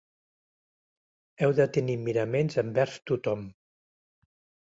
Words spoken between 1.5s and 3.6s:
de tenir miraments envers tothom.